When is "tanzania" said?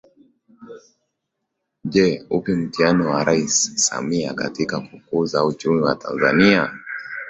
5.95-6.75